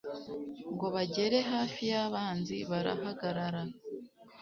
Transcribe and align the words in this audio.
ngo 0.73 0.85
bagere 0.95 1.37
hafi 1.51 1.81
y'abanzi, 1.91 2.55
barahagarara 2.69 3.61